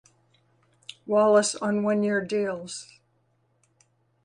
Wallace 1.05 1.53
on 1.53 1.83
one 1.83 2.01
year 2.01 2.25
deals. 2.25 2.87